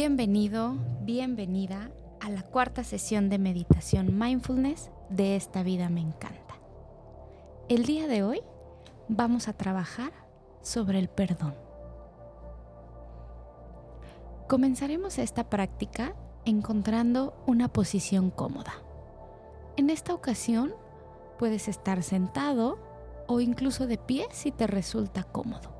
Bienvenido, 0.00 0.76
bienvenida 1.00 1.90
a 2.20 2.30
la 2.30 2.42
cuarta 2.42 2.84
sesión 2.84 3.28
de 3.28 3.38
meditación 3.38 4.16
mindfulness 4.16 4.92
de 5.10 5.34
esta 5.34 5.64
vida 5.64 5.88
me 5.88 6.00
encanta. 6.00 6.54
El 7.68 7.84
día 7.84 8.06
de 8.06 8.22
hoy 8.22 8.40
vamos 9.08 9.48
a 9.48 9.54
trabajar 9.54 10.12
sobre 10.62 11.00
el 11.00 11.08
perdón. 11.08 11.56
Comenzaremos 14.46 15.18
esta 15.18 15.50
práctica 15.50 16.14
encontrando 16.44 17.34
una 17.48 17.66
posición 17.66 18.30
cómoda. 18.30 18.74
En 19.76 19.90
esta 19.90 20.14
ocasión 20.14 20.74
puedes 21.40 21.66
estar 21.66 22.04
sentado 22.04 22.78
o 23.26 23.40
incluso 23.40 23.88
de 23.88 23.98
pie 23.98 24.28
si 24.30 24.52
te 24.52 24.68
resulta 24.68 25.24
cómodo. 25.24 25.74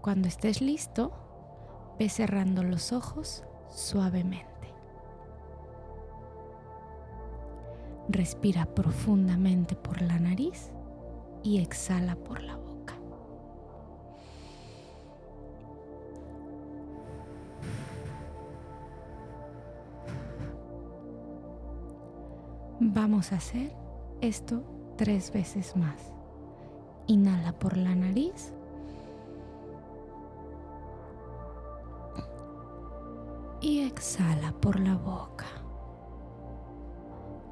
Cuando 0.00 0.28
estés 0.28 0.60
listo, 0.60 1.25
Ve 1.98 2.08
cerrando 2.08 2.62
los 2.62 2.92
ojos 2.92 3.42
suavemente. 3.70 4.46
Respira 8.08 8.66
profundamente 8.66 9.74
por 9.74 10.02
la 10.02 10.18
nariz 10.18 10.70
y 11.42 11.58
exhala 11.60 12.16
por 12.16 12.42
la 12.42 12.56
boca. 12.56 12.94
Vamos 22.78 23.32
a 23.32 23.36
hacer 23.36 23.72
esto 24.20 24.62
tres 24.96 25.32
veces 25.32 25.76
más. 25.76 26.12
Inhala 27.06 27.52
por 27.52 27.76
la 27.76 27.94
nariz 27.94 28.52
y 33.66 33.80
exhala 33.80 34.52
por 34.52 34.78
la 34.78 34.94
boca. 34.94 35.46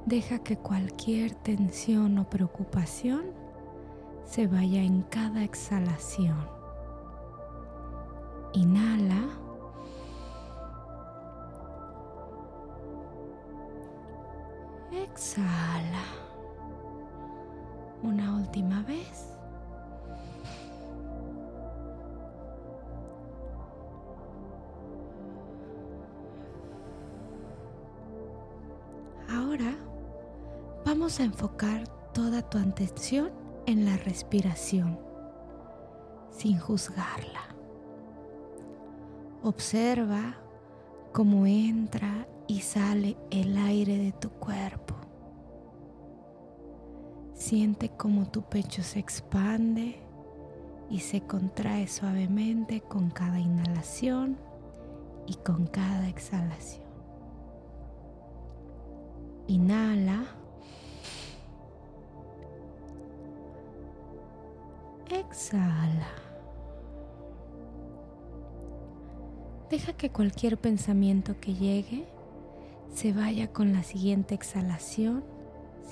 Deja 0.07 0.39
que 0.39 0.57
cualquier 0.57 1.35
tensión 1.35 2.19
o 2.19 2.31
preocupación 2.31 3.33
se 4.23 4.47
vaya 4.47 4.81
en 4.81 5.03
cada 5.03 5.43
exhalación. 5.43 6.49
Inhala. 8.53 9.25
Exhala. 14.93 16.05
Una 18.05 18.37
última 18.37 18.85
vez. 18.85 19.34
Vamos 30.95 31.19
a 31.19 31.25
enfocar 31.25 31.89
toda 32.13 32.41
tu 32.41 32.57
atención 32.57 33.33
en 33.67 33.85
la 33.85 33.97
respiración, 33.97 34.97
sin 36.31 36.57
juzgarla. 36.57 37.49
Observa 39.43 40.37
cómo 41.13 41.47
entra 41.47 42.29
y 42.47 42.61
sale 42.61 43.17
el 43.33 43.57
aire 43.57 43.99
de 43.99 44.13
tu 44.13 44.31
cuerpo. 44.31 44.95
Siente 47.33 47.89
cómo 47.89 48.31
tu 48.31 48.43
pecho 48.43 48.85
se 48.85 49.01
expande 49.01 49.99
y 50.91 51.01
se 51.01 51.23
contrae 51.23 51.89
suavemente 51.89 52.83
con 52.83 53.11
cada 53.11 53.41
inhalación 53.41 54.39
y 55.27 55.35
con 55.35 55.67
cada 55.67 56.09
exhalación. 56.09 56.85
Inhala. 59.49 60.44
Exhala. 65.35 66.13
Deja 69.69 69.93
que 69.95 70.11
cualquier 70.11 70.59
pensamiento 70.59 71.41
que 71.41 71.55
llegue 71.55 72.05
se 72.95 73.13
vaya 73.13 73.49
con 73.53 73.73
la 73.73 73.83
siguiente 73.83 74.37
exhalación 74.37 75.25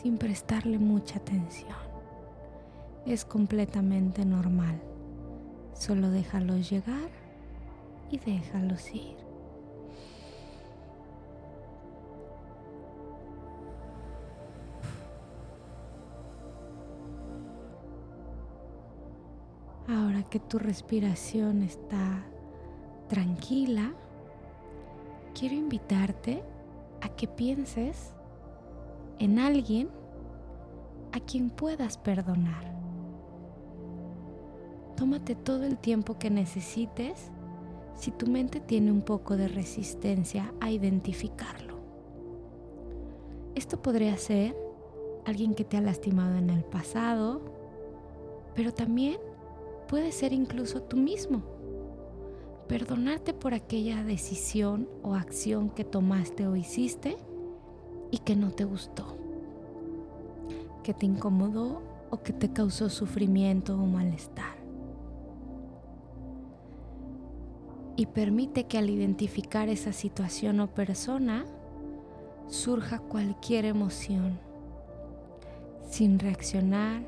sin 0.00 0.16
prestarle 0.16 0.78
mucha 0.78 1.18
atención. 1.18 1.74
Es 3.04 3.24
completamente 3.24 4.24
normal. 4.24 4.80
Solo 5.74 6.10
déjalos 6.10 6.70
llegar 6.70 7.10
y 8.12 8.18
déjalos 8.18 8.94
ir. 8.94 9.21
Ahora 19.92 20.22
que 20.22 20.40
tu 20.40 20.58
respiración 20.58 21.62
está 21.62 22.24
tranquila, 23.08 23.92
quiero 25.38 25.54
invitarte 25.54 26.42
a 27.02 27.10
que 27.10 27.28
pienses 27.28 28.14
en 29.18 29.38
alguien 29.38 29.90
a 31.12 31.20
quien 31.20 31.50
puedas 31.50 31.98
perdonar. 31.98 32.72
Tómate 34.96 35.34
todo 35.34 35.64
el 35.64 35.76
tiempo 35.76 36.18
que 36.18 36.30
necesites 36.30 37.30
si 37.94 38.12
tu 38.12 38.26
mente 38.26 38.60
tiene 38.60 38.90
un 38.90 39.02
poco 39.02 39.36
de 39.36 39.46
resistencia 39.46 40.54
a 40.60 40.70
identificarlo. 40.70 41.76
Esto 43.54 43.82
podría 43.82 44.16
ser 44.16 44.56
alguien 45.26 45.54
que 45.54 45.64
te 45.64 45.76
ha 45.76 45.82
lastimado 45.82 46.38
en 46.38 46.48
el 46.48 46.64
pasado, 46.64 47.42
pero 48.54 48.72
también 48.72 49.18
puede 49.92 50.10
ser 50.10 50.32
incluso 50.32 50.80
tú 50.80 50.96
mismo. 50.96 51.42
Perdonarte 52.66 53.34
por 53.34 53.52
aquella 53.52 54.02
decisión 54.02 54.88
o 55.02 55.14
acción 55.14 55.68
que 55.68 55.84
tomaste 55.84 56.46
o 56.46 56.56
hiciste 56.56 57.18
y 58.10 58.16
que 58.16 58.34
no 58.34 58.52
te 58.52 58.64
gustó, 58.64 59.18
que 60.82 60.94
te 60.94 61.04
incomodó 61.04 61.82
o 62.08 62.22
que 62.22 62.32
te 62.32 62.50
causó 62.50 62.88
sufrimiento 62.88 63.74
o 63.74 63.84
malestar. 63.84 64.56
Y 67.94 68.06
permite 68.06 68.64
que 68.64 68.78
al 68.78 68.88
identificar 68.88 69.68
esa 69.68 69.92
situación 69.92 70.60
o 70.60 70.68
persona 70.68 71.44
surja 72.48 72.98
cualquier 72.98 73.66
emoción, 73.66 74.40
sin 75.90 76.18
reaccionar 76.18 77.02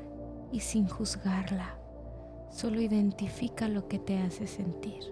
y 0.51 0.59
sin 0.59 0.87
juzgarla 0.87 1.79
Solo 2.55 2.79
identifica 2.79 3.67
lo 3.67 3.89
que 3.89 3.99
te 3.99 4.17
hace 4.17 4.47
sentir. 4.47 5.03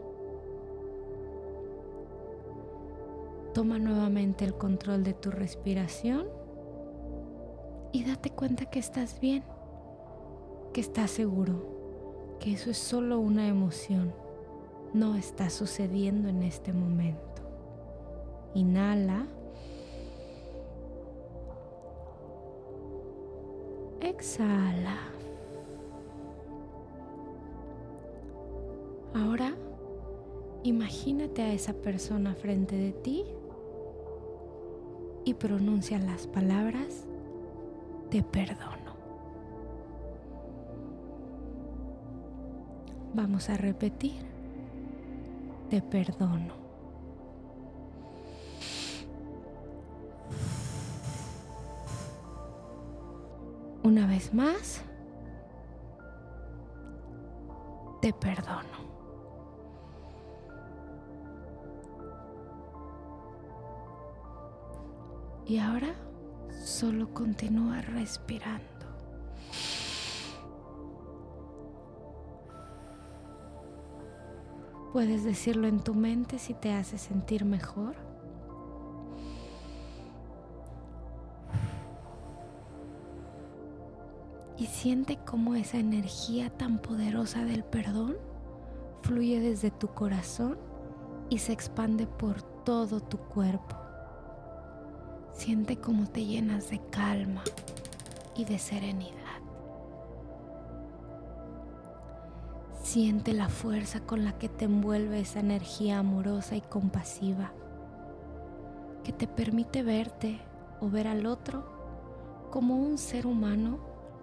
Toma 3.53 3.79
nuevamente 3.79 4.45
el 4.45 4.53
control 4.53 5.03
de 5.03 5.13
tu 5.13 5.29
respiración 5.29 6.27
y 7.91 8.05
date 8.05 8.29
cuenta 8.29 8.67
que 8.67 8.79
estás 8.79 9.19
bien, 9.19 9.43
que 10.71 10.79
estás 10.79 11.11
seguro, 11.11 12.37
que 12.39 12.53
eso 12.53 12.71
es 12.71 12.77
solo 12.77 13.19
una 13.19 13.45
emoción, 13.49 14.13
no 14.93 15.15
está 15.15 15.49
sucediendo 15.49 16.29
en 16.29 16.43
este 16.43 16.71
momento. 16.71 17.41
Inhala. 18.53 19.27
Exhala. 23.99 25.12
Ahora 29.13 29.53
imagínate 30.63 31.41
a 31.41 31.53
esa 31.53 31.73
persona 31.73 32.33
frente 32.33 32.75
de 32.75 32.91
ti 32.93 33.25
y 35.25 35.33
pronuncia 35.35 35.99
las 35.99 36.27
palabras 36.27 37.05
te 38.09 38.23
perdono. 38.23 38.93
Vamos 43.13 43.49
a 43.49 43.57
repetir, 43.57 44.25
te 45.69 45.81
perdono. 45.81 46.53
Una 53.83 54.07
vez 54.07 54.33
más, 54.33 54.81
te 58.01 58.13
perdono. 58.13 58.82
Y 65.45 65.57
ahora 65.57 65.93
solo 66.63 67.13
continúa 67.13 67.81
respirando. 67.81 68.63
Puedes 74.93 75.23
decirlo 75.23 75.67
en 75.67 75.79
tu 75.79 75.95
mente 75.95 76.37
si 76.37 76.53
te 76.53 76.71
hace 76.71 76.97
sentir 76.97 77.45
mejor. 77.45 77.95
Y 84.55 84.67
siente 84.67 85.17
cómo 85.25 85.55
esa 85.55 85.77
energía 85.77 86.51
tan 86.51 86.77
poderosa 86.77 87.43
del 87.43 87.63
perdón 87.63 88.15
fluye 89.01 89.39
desde 89.39 89.71
tu 89.71 89.87
corazón 89.89 90.57
y 91.29 91.39
se 91.39 91.51
expande 91.51 92.05
por 92.05 92.43
todo 92.63 93.01
tu 93.01 93.17
cuerpo. 93.17 93.82
Siente 95.43 95.75
cómo 95.75 96.07
te 96.07 96.23
llenas 96.23 96.69
de 96.69 96.79
calma 96.89 97.43
y 98.33 98.45
de 98.45 98.57
serenidad. 98.57 99.41
Siente 102.81 103.33
la 103.33 103.49
fuerza 103.49 103.99
con 103.99 104.23
la 104.23 104.37
que 104.37 104.47
te 104.47 104.63
envuelve 104.63 105.19
esa 105.19 105.41
energía 105.41 105.99
amorosa 105.99 106.55
y 106.55 106.61
compasiva 106.61 107.51
que 109.03 109.11
te 109.11 109.27
permite 109.27 109.83
verte 109.83 110.39
o 110.79 110.89
ver 110.89 111.09
al 111.09 111.25
otro 111.25 112.47
como 112.49 112.77
un 112.77 112.97
ser 112.97 113.27
humano 113.27 113.79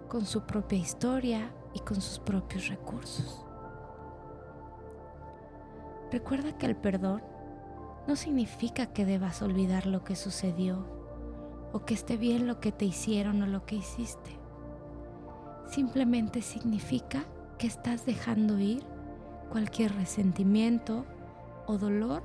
con 0.09 0.25
su 0.25 0.41
propia 0.47 0.79
historia 0.79 1.51
y 1.75 1.81
con 1.81 2.01
sus 2.01 2.17
propios 2.17 2.67
recursos. 2.67 3.45
Recuerda 6.11 6.57
que 6.57 6.65
el 6.65 6.75
perdón 6.75 7.21
no 8.07 8.15
significa 8.15 8.87
que 8.87 9.05
debas 9.05 9.43
olvidar 9.43 9.85
lo 9.85 10.03
que 10.03 10.15
sucedió 10.15 10.99
o 11.73 11.85
que 11.85 11.93
esté 11.93 12.17
bien 12.17 12.47
lo 12.47 12.59
que 12.59 12.71
te 12.71 12.85
hicieron 12.85 13.41
o 13.41 13.47
lo 13.47 13.65
que 13.65 13.75
hiciste. 13.75 14.37
Simplemente 15.67 16.41
significa 16.41 17.23
que 17.57 17.67
estás 17.67 18.05
dejando 18.05 18.59
ir 18.59 18.83
cualquier 19.49 19.95
resentimiento 19.95 21.05
o 21.67 21.77
dolor 21.77 22.23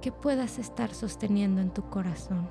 que 0.00 0.12
puedas 0.12 0.58
estar 0.58 0.92
sosteniendo 0.92 1.60
en 1.60 1.70
tu 1.70 1.88
corazón 1.88 2.48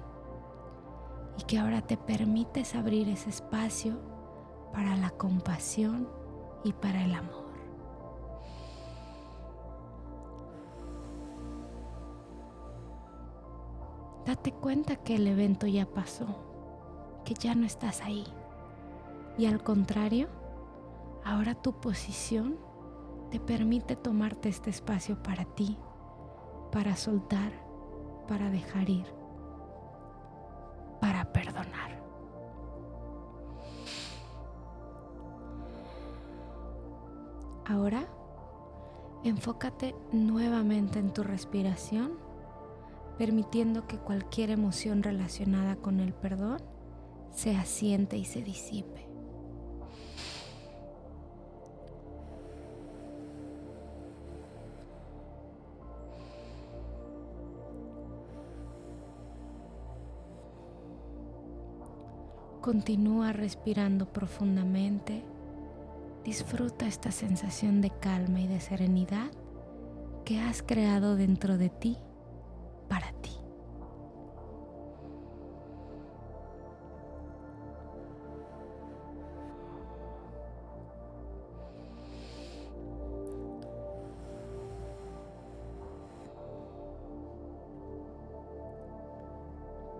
y 1.38 1.44
que 1.44 1.57
ahora 1.60 1.81
te 1.81 1.98
permites 1.98 2.75
abrir 2.75 3.10
ese 3.10 3.30
espacio 3.30 4.00
para 4.74 4.95
la 4.95 5.10
compasión 5.12 6.10
y 6.63 6.74
para 6.74 7.04
el 7.04 7.13
amor. 7.13 7.44
Date 14.25 14.51
cuenta 14.51 14.95
que 14.95 15.16
el 15.16 15.27
evento 15.27 15.68
ya 15.68 15.86
pasó, 15.86 16.27
que 17.24 17.33
ya 17.33 17.56
no 17.56 17.66
estás 17.66 18.01
ahí. 18.01 18.25
Y 19.38 19.45
al 19.45 19.62
contrario, 19.63 20.27
Ahora 21.25 21.56
tu 21.56 21.74
posición 21.74 22.56
te 23.31 23.39
permite 23.39 23.95
tomarte 23.95 24.48
este 24.48 24.69
espacio 24.69 25.24
para 25.24 25.44
ti, 25.44 25.75
para 26.72 26.95
soltar, 26.95 27.51
para 28.27 28.51
dejar 28.51 28.88
ir, 28.88 29.07
para 31.01 31.33
perdonar. 31.33 32.00
Ahora, 37.68 38.06
enfócate 39.24 39.95
nuevamente 40.12 41.00
en 41.00 41.12
tu 41.12 41.24
respiración, 41.24 42.19
permitiendo 43.17 43.88
que 43.88 43.97
cualquier 43.97 44.50
emoción 44.50 45.03
relacionada 45.03 45.75
con 45.75 46.00
el 46.00 46.13
perdón 46.13 46.59
se 47.31 47.56
asiente 47.56 48.17
y 48.17 48.25
se 48.25 48.41
disipe. 48.41 49.06
Continúa 62.62 63.31
respirando 63.31 64.12
profundamente. 64.12 65.23
Disfruta 66.23 66.88
esta 66.88 67.12
sensación 67.12 67.79
de 67.79 67.91
calma 67.91 68.41
y 68.41 68.47
de 68.47 68.59
serenidad 68.59 69.29
que 70.23 70.39
has 70.39 70.63
creado 70.63 71.15
dentro 71.15 71.59
de 71.59 71.69
ti 71.69 72.00
para 72.87 73.11
ti. 73.21 73.31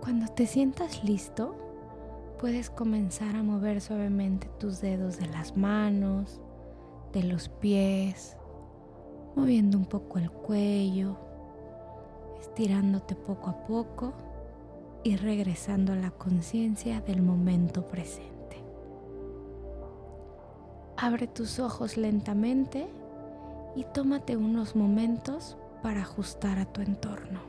Cuando 0.00 0.28
te 0.28 0.46
sientas 0.46 1.02
listo, 1.02 1.56
puedes 2.38 2.70
comenzar 2.70 3.34
a 3.34 3.42
mover 3.42 3.80
suavemente 3.80 4.48
tus 4.60 4.80
dedos 4.80 5.18
de 5.18 5.26
las 5.26 5.56
manos, 5.56 6.40
de 7.12 7.24
los 7.24 7.48
pies, 7.48 8.36
moviendo 9.34 9.76
un 9.76 9.84
poco 9.84 10.18
el 10.18 10.30
cuello, 10.30 11.16
estirándote 12.46 13.16
poco 13.16 13.50
a 13.50 13.66
poco 13.66 14.12
y 15.02 15.16
regresando 15.16 15.92
a 15.92 15.96
la 15.96 16.10
conciencia 16.10 17.00
del 17.00 17.20
momento 17.20 17.86
presente. 17.86 18.62
Abre 20.96 21.26
tus 21.26 21.58
ojos 21.58 21.96
lentamente 21.96 22.88
y 23.74 23.84
tómate 23.92 24.36
unos 24.36 24.76
momentos 24.76 25.56
para 25.82 26.02
ajustar 26.02 26.58
a 26.58 26.66
tu 26.66 26.80
entorno. 26.80 27.40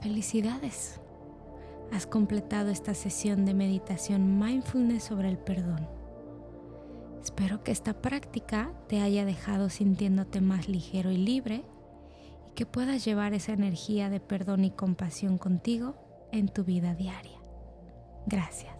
Felicidades. 0.00 1.00
Has 1.92 2.06
completado 2.06 2.70
esta 2.70 2.94
sesión 2.94 3.44
de 3.44 3.52
meditación 3.52 4.38
mindfulness 4.38 5.04
sobre 5.04 5.28
el 5.28 5.38
perdón. 5.38 5.99
Espero 7.22 7.62
que 7.62 7.72
esta 7.72 8.00
práctica 8.00 8.72
te 8.88 9.00
haya 9.00 9.24
dejado 9.24 9.68
sintiéndote 9.68 10.40
más 10.40 10.68
ligero 10.68 11.10
y 11.10 11.18
libre 11.18 11.64
y 12.48 12.52
que 12.52 12.66
puedas 12.66 13.04
llevar 13.04 13.34
esa 13.34 13.52
energía 13.52 14.08
de 14.08 14.20
perdón 14.20 14.64
y 14.64 14.70
compasión 14.70 15.36
contigo 15.36 16.28
en 16.32 16.48
tu 16.48 16.64
vida 16.64 16.94
diaria. 16.94 17.38
Gracias. 18.26 18.79